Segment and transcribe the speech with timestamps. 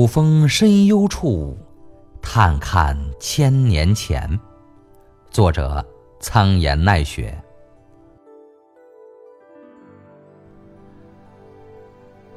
[0.00, 1.54] 古风深幽处，
[2.22, 4.40] 探看千年前。
[5.30, 5.84] 作者：
[6.20, 7.38] 苍岩奈雪。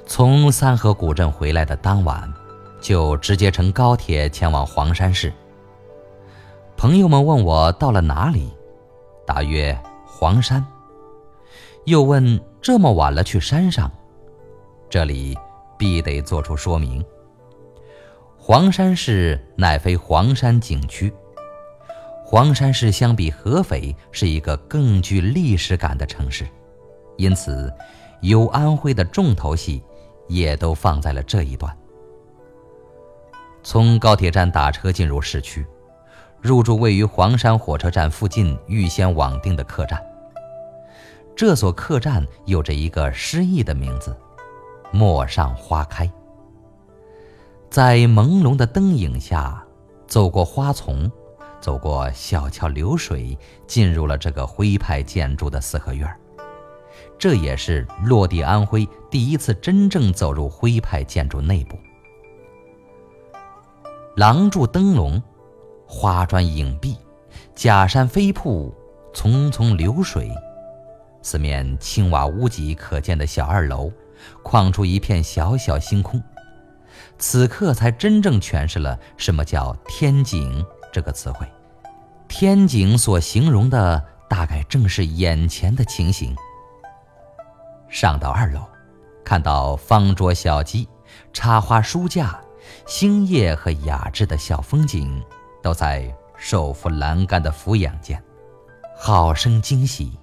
[0.05, 2.29] 从三河古镇回来的当晚，
[2.81, 5.31] 就直接乘高铁前往黄山市。
[6.75, 8.51] 朋友们问我到了哪里，
[9.25, 9.73] 答曰
[10.05, 10.61] 黄山。
[11.85, 13.89] 又问这么晚了去山上，
[14.89, 15.33] 这里
[15.77, 17.01] 必得做出说明。
[18.45, 21.13] 黄山市乃非黄山景区，
[22.25, 26.45] 黄山市相比合肥是一个更具历史感的城市，
[27.15, 27.73] 因此
[28.19, 29.81] 有安徽的重头戏
[30.27, 31.73] 也都放在了这一段。
[33.63, 35.65] 从高铁站打车进入市区，
[36.41, 39.97] 入住位于黄山火车站附近预先网定的客栈。
[41.33, 44.13] 这所客栈有着一个诗意的名字——
[44.91, 46.11] 陌上花开。
[47.73, 49.65] 在朦胧的灯影下，
[50.05, 51.11] 走过花丛，
[51.59, 53.35] 走过小桥流水，
[53.65, 56.07] 进入了这个徽派建筑的四合院
[57.17, 61.75] 这也是落地安徽第一次真正走入徽派建筑内部。
[64.17, 65.19] 廊柱灯笼，
[65.87, 66.95] 花砖影壁，
[67.55, 68.71] 假山飞瀑，
[69.15, 70.29] 淙淙流水，
[71.23, 73.91] 四面青瓦屋脊可见的小二楼，
[74.43, 76.21] 框出一片小小星空。
[77.17, 81.47] 此刻才真正诠释了什么叫“天井”这个词汇。
[82.27, 86.35] 天井所形容的，大概正是眼前的情形。
[87.87, 88.61] 上到二楼，
[89.23, 90.87] 看到方桌小鸡、
[91.31, 92.41] 插花书架、
[92.85, 95.23] 星夜和雅致的小风景，
[95.61, 98.21] 都在手扶栏杆的俯仰间，
[98.97, 100.17] 好生惊喜。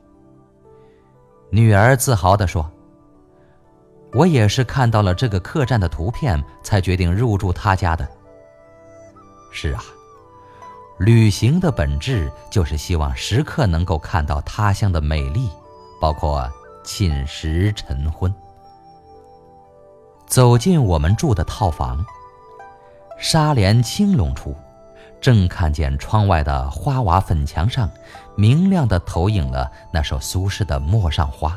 [1.50, 2.70] 女儿自豪地说。
[4.12, 8.08] 我也是看到了这个客栈的图片，才决定入住他家的。
[9.52, 9.82] 是啊，
[10.98, 15.48] 旅行的本质就是希望时刻能够看到他乡的美丽，
[16.00, 16.50] 包括
[16.82, 18.32] 寝食晨昏。
[20.26, 22.04] 走进我们住的套房，
[23.18, 24.56] 纱帘轻拢处，
[25.20, 27.90] 正看见窗外的花瓦粉墙上，
[28.36, 31.50] 明亮的投影了那首苏轼的《陌上花》。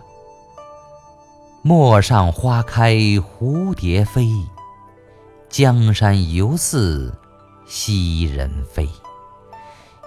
[1.66, 4.28] 陌上花开蝴蝶飞，
[5.48, 7.18] 江山犹似
[7.66, 8.86] 昔人非。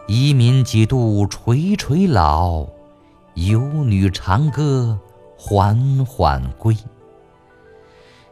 [0.06, 2.66] 移民几度垂垂老，
[3.32, 4.98] 游女长歌
[5.38, 6.76] 缓缓归。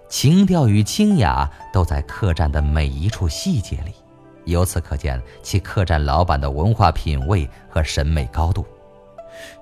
[0.07, 3.95] 情调与清雅都在客栈的每一处细节里，
[4.45, 8.67] 由此可见其客栈老板的文化品味和审美高度。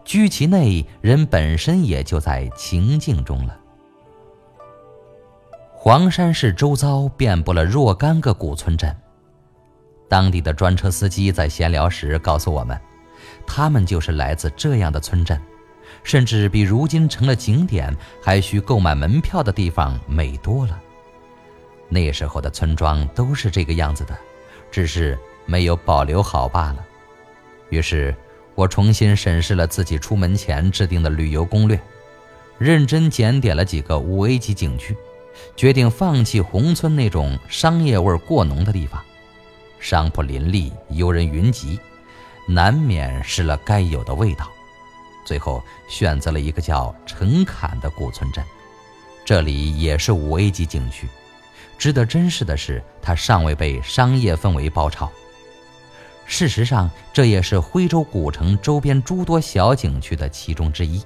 [0.05, 3.59] 居其内，人本身也就在情境中了。
[5.73, 8.95] 黄山市周遭遍布了若干个古村镇，
[10.09, 12.81] 当地的专车司机在闲聊时告诉我们，
[13.47, 15.41] 他们就是来自这样的村镇，
[16.03, 20.81] 甚至比如今成了景点还需购买门票的地方美多了。
[21.89, 24.17] 那时候的村庄都是这个样子的，
[24.71, 26.85] 只是没有保留好罢了。
[27.71, 28.15] 于是。
[28.55, 31.81] 我重新审视了自己出门前制定的旅游攻略，
[32.59, 34.97] 认真检点了几个五 A 级景区，
[35.57, 39.03] 决定放弃宏村那种商业味过浓的地方。
[39.81, 41.79] 商铺林立，游人云集，
[42.47, 44.49] 难免失了该有的味道。
[45.25, 48.45] 最后选择了一个叫陈坎的古村镇，
[49.25, 51.09] 这里也是五 A 级景区。
[51.79, 55.11] 值得珍视的是，它尚未被商业氛围包抄。
[56.27, 61.03] 事实上，这也是徽州古城周边诸多小景区的其中之一。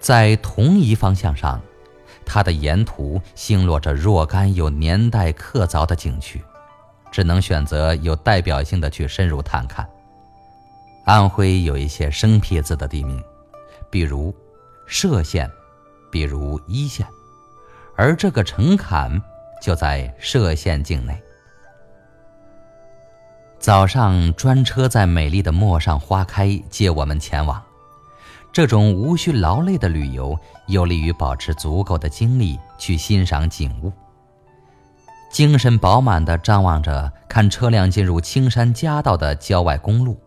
[0.00, 1.60] 在同一方向上，
[2.26, 6.42] 它的沿途星落着若干有年代刻凿的景区，
[7.12, 9.88] 只能选择有代表性的去深入探看。
[11.04, 13.22] 安徽有一些生僻字的地名，
[13.90, 14.34] 比如
[14.88, 15.48] 歙县，
[16.10, 17.06] 比如黟县，
[17.96, 19.22] 而这个陈坎
[19.62, 21.22] 就在歙县境内。
[23.64, 27.62] 早上专车在美丽的陌上花开接我们前往，
[28.52, 33.90] 这种无需劳累的旅游，有利于保持足够的精力去欣赏景物。
[35.30, 40.20] 精神饱满地张望着，看车辆进入青山夹道的郊外公路，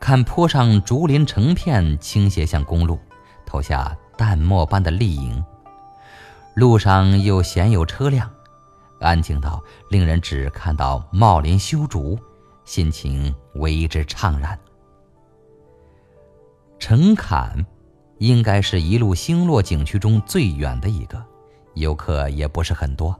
[0.00, 2.98] 看坡上竹林成片倾斜向公路，
[3.46, 5.44] 投下淡墨般的丽影。
[6.54, 8.28] 路上又鲜有车辆，
[8.98, 12.18] 安静到令人只看到茂林修竹。
[12.64, 14.58] 心情为之怅然。
[16.78, 17.64] 陈坎，
[18.18, 21.24] 应该是一路星落景区中最远的一个，
[21.74, 23.18] 游客也不是很多。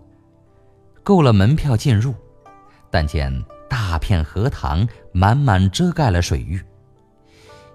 [1.03, 2.15] 购了门票进入，
[2.91, 6.63] 但见大片荷塘满满遮盖了水域，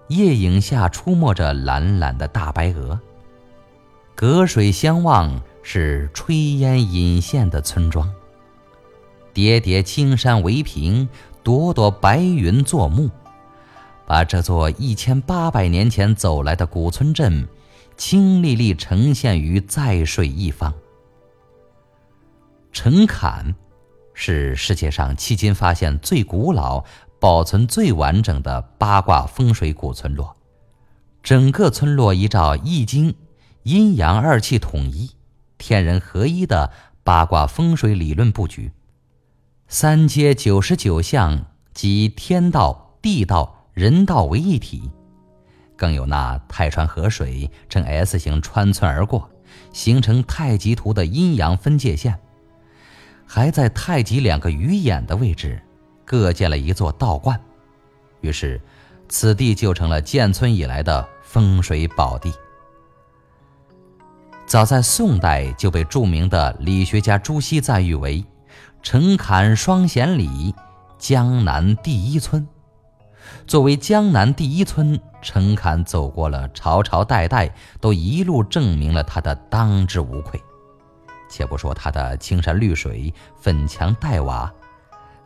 [0.07, 2.99] 夜影下出没着懒懒的大白鹅。
[4.15, 8.11] 隔水相望是炊烟隐现的村庄，
[9.33, 11.07] 叠叠青山围屏，
[11.43, 13.09] 朵朵白云作幕，
[14.05, 17.47] 把这座一千八百年前走来的古村镇，
[17.97, 20.73] 清丽丽呈现于在水一方。
[22.71, 23.55] 陈坎，
[24.13, 26.83] 是世界上迄今发现最古老、
[27.19, 30.35] 保存最完整的八卦风水古村落，
[31.23, 33.11] 整个村落依照《易经》。
[33.63, 35.11] 阴阳二气统一、
[35.57, 36.71] 天人合一的
[37.03, 38.71] 八卦风水理论布局，
[39.71, 41.45] 三阶九十九巷
[41.75, 44.89] 集天道、地道、人道为一体，
[45.77, 49.29] 更有那太川河水呈 S 形穿村而过，
[49.71, 52.19] 形成太极图的阴阳分界线，
[53.27, 55.61] 还在太极两个鱼眼的位置
[56.03, 57.39] 各建了一座道观，
[58.21, 58.59] 于是
[59.07, 62.33] 此地就成了建村以来的风水宝地。
[64.47, 68.25] 早在宋代就被著名的理学家朱熹赞誉为
[68.81, 70.55] “陈坎双贤里，
[70.97, 72.47] 江南第一村”。
[73.45, 80.41] 作为江南第一村，陈坎走过了朝朝代代，都一路证明了他的当之无愧。
[81.29, 84.51] 且不说他的青山绿水、粉墙黛瓦，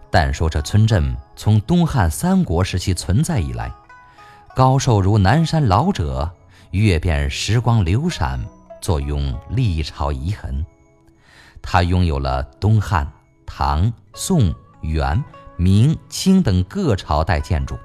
[0.10, 3.72] 但说这村镇从东汉三国时期存在以来，
[4.56, 6.30] 高寿如南山老者，
[6.72, 8.44] 阅遍时光流闪。
[8.82, 10.66] 坐拥历朝遗痕，
[11.62, 13.10] 他拥有了东汉、
[13.56, 14.52] 唐、宋、
[14.82, 15.24] 元、
[15.58, 17.78] 明、清等各朝代建筑。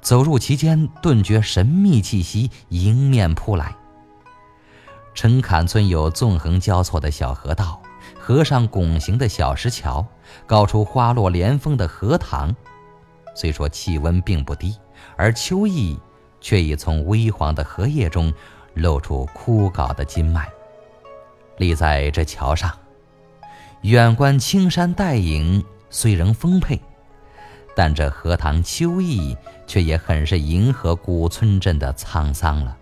[0.00, 3.74] 走入其间，顿觉神秘气息迎面扑来。
[5.12, 7.82] 陈坎村有纵横交错的小河道，
[8.16, 10.06] 河上拱形的小石桥，
[10.46, 12.54] 高出花落连峰的荷塘。
[13.34, 14.76] 虽说气温并不低，
[15.16, 15.98] 而秋意
[16.40, 18.32] 却已从微黄的荷叶中。
[18.74, 20.48] 露出枯槁的筋脉，
[21.56, 22.70] 立在这桥上，
[23.82, 26.78] 远观青山黛影虽仍丰沛，
[27.74, 29.34] 但这荷塘秋意
[29.66, 32.76] 却也很是迎合古村镇的沧桑了。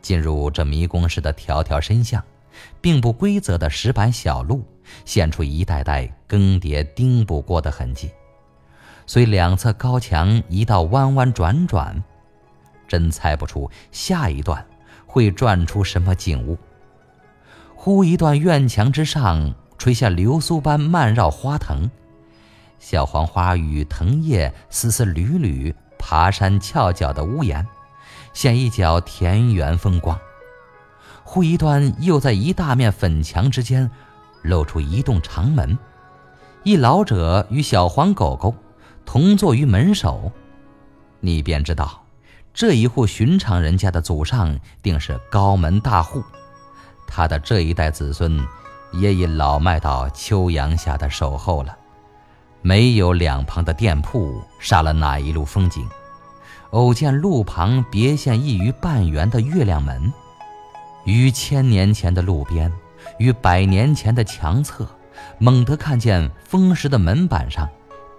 [0.00, 2.22] 进入这迷宫似的条条深巷，
[2.80, 4.64] 并不规则的石板小路，
[5.04, 8.10] 现出一代代更迭钉补过的痕迹，
[9.06, 12.02] 虽两侧高墙一道弯弯转转。
[12.88, 14.66] 真猜不出下一段
[15.06, 16.58] 会转出什么景物。
[17.84, 21.90] 忽一段院墙之上垂下流苏般漫绕花藤，
[22.78, 27.66] 小黄花与藤叶丝丝缕缕爬山翘角的屋檐，
[28.32, 30.16] 现一角田园风光。
[31.24, 33.90] 忽一段又在一大面粉墙之间
[34.42, 35.76] 露出一栋长门，
[36.62, 38.54] 一老者与小黄狗狗
[39.04, 40.30] 同坐于门首，
[41.18, 42.04] 你便知道。
[42.54, 46.22] 这一户寻常人家的祖上定是高门大户，
[47.14, 48.42] 他的这一代子孙
[48.90, 51.76] 也已老迈到秋阳下的守候了。
[52.62, 55.86] 没有两旁的店铺杀了哪一路风景，
[56.70, 60.10] 偶见路旁别现一隅半圆的月亮门，
[61.04, 62.72] 于千年前的路边，
[63.18, 64.86] 于百年前的墙侧，
[65.38, 67.68] 猛地看见风蚀的门板上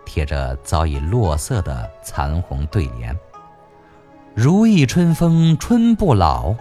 [0.05, 3.17] 贴着早已落色的残红对联。
[4.35, 6.53] 如意春风春不老，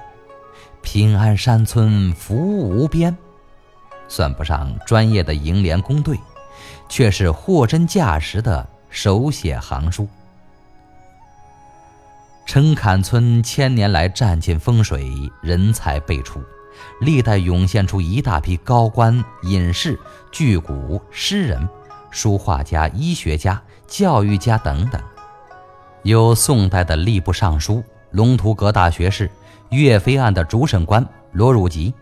[0.82, 3.16] 平安山村福无边。
[4.08, 6.18] 算不上专业的楹联工队，
[6.88, 10.06] 却是货真价实的手写行书。
[12.44, 15.10] 陈坎村千年来占尽风水，
[15.40, 16.42] 人才辈出，
[17.00, 19.98] 历代涌现出一大批高官、隐士、
[20.30, 21.66] 巨贾、诗人、
[22.10, 25.00] 书画家、医学家、教育家等等。
[26.02, 29.30] 有宋代的吏部尚书、龙图阁大学士、
[29.72, 31.92] 岳飞案的主审官罗汝吉，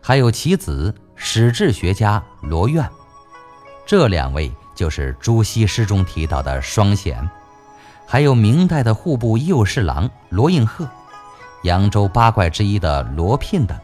[0.00, 2.88] 还有其子史志学家罗苑，
[3.84, 7.28] 这两位就是朱熹诗中提到的双贤。
[8.06, 10.88] 还有明代的户部右侍郎罗应鹤，
[11.64, 13.78] 扬州八怪之一的罗聘等。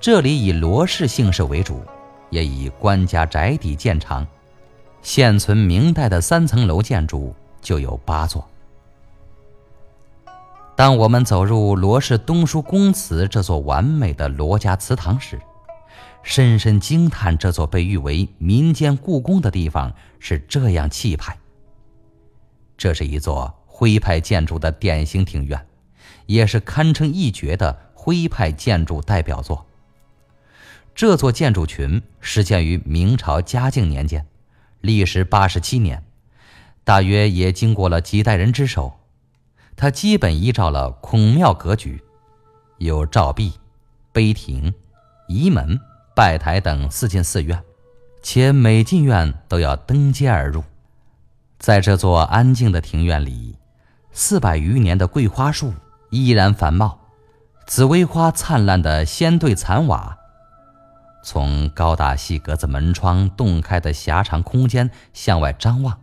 [0.00, 1.82] 这里以罗氏姓氏为主，
[2.30, 4.26] 也以官家宅邸见长。
[5.02, 7.34] 现存明代的三层楼建筑。
[7.62, 8.48] 就有八座。
[10.76, 15.40] 当我们走入罗氏东书公祠这座完美的罗家祠堂时，
[16.22, 21.38] 深深惊叹这座被誉为民间故宫的地方是这样气派。
[22.76, 25.66] 这是一座徽派建筑的典型庭院，
[26.26, 29.64] 也是堪称一绝的徽派建筑代表作。
[30.94, 34.26] 这座建筑群始建于明朝嘉靖年间，
[34.82, 36.04] 历时八十七年，
[36.84, 38.92] 大约也经过了几代人之手。
[39.76, 42.02] 它基本依照了孔庙格局，
[42.78, 43.52] 有照壁、
[44.10, 44.72] 碑亭、
[45.28, 45.78] 仪门、
[46.14, 47.62] 拜台等四进寺院，
[48.22, 50.64] 且每进院都要登阶而入。
[51.58, 53.58] 在这座安静的庭院里，
[54.12, 55.74] 四百余年的桂花树
[56.10, 56.98] 依然繁茂，
[57.66, 60.16] 紫薇花灿烂的仙对残瓦。
[61.22, 65.98] 从高大细格子门窗洞开的狭长空间向外张望，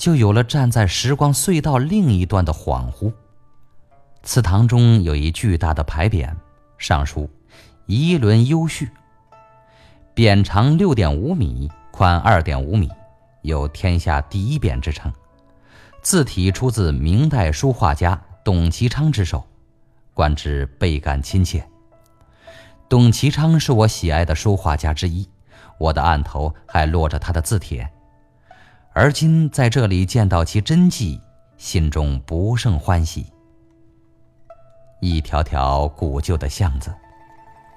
[0.00, 3.12] 就有了站在时光隧道另一端的恍惚。
[4.22, 6.34] 祠堂中有一巨大的牌匾，
[6.78, 7.28] 上书
[7.84, 8.88] “仪轮优序”，
[10.16, 12.88] 匾长六点五米，宽二点五米，
[13.42, 15.12] 有“天下第一匾”之称。
[16.00, 19.46] 字体出自明代书画家董其昌之手，
[20.14, 21.62] 观之倍感亲切。
[22.88, 25.28] 董其昌是我喜爱的书画家之一，
[25.76, 27.86] 我的案头还落着他的字帖。
[28.92, 31.20] 而今在这里见到其真迹，
[31.56, 33.26] 心中不胜欢喜。
[35.00, 36.94] 一条条古旧的巷子，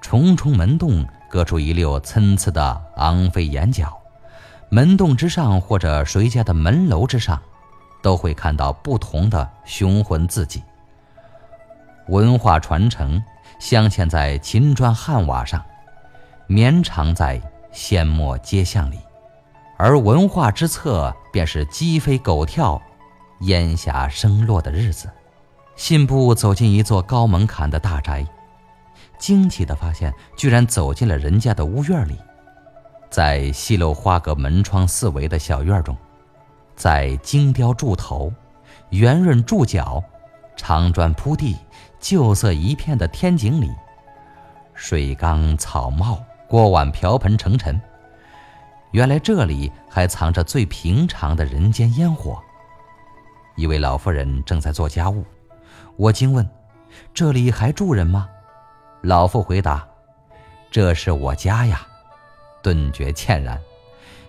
[0.01, 3.95] 重重门洞隔出一溜参差的昂飞檐角，
[4.69, 7.41] 门洞之上或者谁家的门楼之上，
[8.01, 10.61] 都会看到不同的雄浑字迹。
[12.07, 13.23] 文化传承。
[13.59, 15.63] 镶嵌在秦砖汉瓦上，
[16.47, 17.39] 绵长在
[17.71, 18.99] 阡陌街巷里，
[19.77, 22.81] 而文化之侧便是鸡飞狗跳、
[23.41, 25.09] 烟霞升落的日子。
[25.75, 28.25] 信步走进一座高门槛的大宅，
[29.17, 32.17] 惊奇地发现，居然走进了人家的屋院里。
[33.09, 35.97] 在细镂花格门窗四围的小院中，
[36.75, 38.31] 在精雕柱头、
[38.89, 40.03] 圆润柱脚、
[40.55, 41.57] 长砖铺地。
[41.99, 43.71] 旧色一片的天井里，
[44.73, 47.79] 水缸、草帽、锅碗瓢盆成尘。
[48.93, 52.39] 原来这里还藏着最平常的人间烟火。
[53.55, 55.25] 一位老妇人正在做家务，
[55.97, 56.47] 我惊问
[57.11, 58.29] ：“这里还住人吗？”
[59.01, 59.87] 老妇回答
[60.69, 61.87] ：“这是我家呀。”
[62.61, 63.59] 顿觉歉然，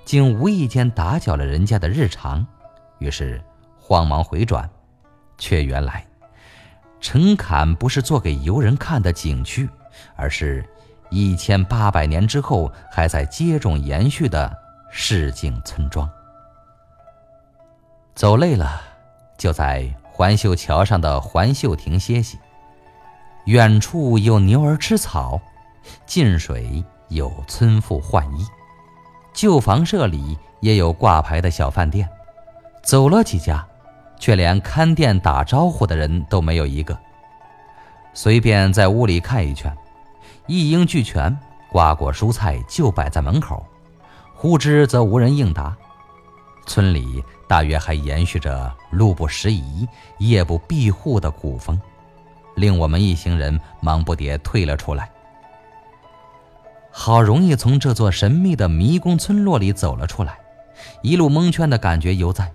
[0.03, 2.45] 竟无意间打搅了人家的日常，
[2.99, 3.43] 于是
[3.79, 4.69] 慌忙回转，
[5.37, 6.07] 却原来。
[7.01, 9.69] 陈侃不是做给游人看的景区，
[10.17, 10.65] 而是
[11.15, 14.53] 一千八百年之后还在接踵延续的
[14.91, 16.11] 市井村庄。
[18.17, 18.83] 走累了，
[19.39, 22.37] 就在环秀桥上的环秀亭歇息。
[23.45, 25.41] 远处有牛儿吃草，
[26.05, 28.45] 近水有村妇换衣。
[29.33, 32.09] 旧房舍里也有挂牌的小饭店，
[32.83, 33.65] 走了几家。
[34.17, 36.97] 却连看店打招呼的人都没有一个。
[38.15, 39.77] 随便在屋里看一圈，
[40.47, 41.37] 一应俱全，
[41.71, 43.65] 瓜果蔬菜就摆在门口，
[44.35, 45.77] 呼之则无人应答。
[46.67, 49.87] 村里大约还延续着路不拾遗、
[50.19, 51.81] 夜不闭户的古风，
[52.55, 55.11] 令我们一行人忙不迭退了出来。
[56.91, 60.39] 好容易从这座神秘的迷宫村落里走了出来，
[61.03, 62.51] 一路蒙圈的感觉犹在。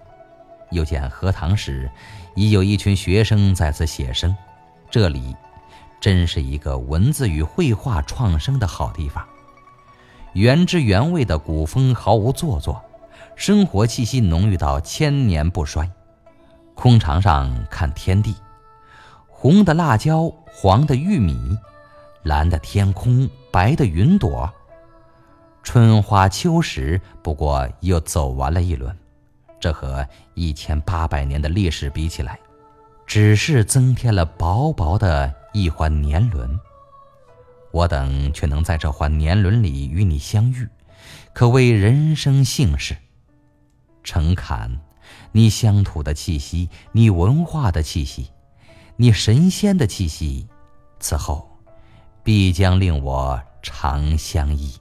[0.71, 1.89] 又见荷塘时，
[2.35, 4.35] 已有一群学生在此写生。
[4.89, 5.35] 这里，
[5.99, 9.25] 真是一个文字与绘画创生的好地方。
[10.33, 12.81] 原汁原味的古风毫无做作，
[13.35, 15.89] 生活气息浓郁到千年不衰。
[16.75, 18.35] 空场上看天地，
[19.27, 21.57] 红的辣椒，黄的玉米，
[22.23, 24.49] 蓝的天空，白的云朵。
[25.61, 28.95] 春花秋实，不过又走完了一轮。
[29.59, 32.39] 这和一千八百年的历史比起来，
[33.05, 36.59] 只是增添了薄薄的一环年轮。
[37.71, 40.67] 我等却能在这环年轮里与你相遇，
[41.33, 42.97] 可谓人生幸事。
[44.03, 44.79] 诚恳，
[45.31, 48.31] 你乡土的气息，你文化的气息，
[48.95, 50.47] 你神仙的气息，
[50.99, 51.47] 此后
[52.23, 54.73] 必将令我长相依。